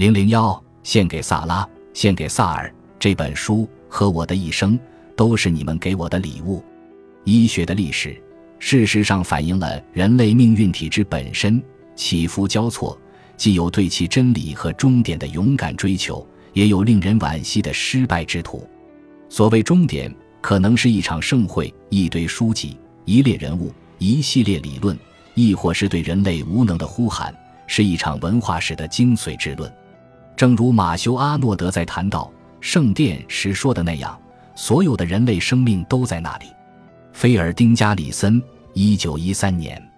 [0.00, 2.74] 零零幺，献给萨拉，献给萨尔。
[2.98, 4.80] 这本书和我的一生
[5.14, 6.64] 都是你们给我的礼物。
[7.24, 8.18] 医学的历史，
[8.58, 11.62] 事实上反映了人类命运体制本身
[11.94, 12.98] 起伏交错，
[13.36, 18.66] 既有对其真理和终点的勇敢追求，也有令人惋惜的失败之途。
[19.28, 20.10] 所谓终点，
[20.40, 22.74] 可能是一场盛会、一堆书籍、
[23.04, 24.98] 一列人物、一系列理论，
[25.34, 27.34] 亦或是对人类无能的呼喊，
[27.66, 29.70] 是一场文化史的精髓之论。
[30.40, 34.18] 正如马修·阿诺德在谈到圣殿时说的那样，
[34.54, 36.46] 所有的人类生命都在那里。
[37.12, 39.89] 菲尔丁加里森，一九一三年。